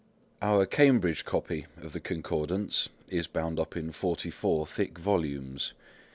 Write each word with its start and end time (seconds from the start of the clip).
Our 0.41 0.65
Cambridge 0.65 1.25
copy 1.25 1.67
of 1.77 1.93
the 1.93 1.99
Concordance 1.99 2.89
is 3.07 3.27
bound 3.27 3.59
up 3.59 3.77
in 3.77 3.91
44 3.91 4.65
thick 4.65 4.97
volumes. 4.97 5.73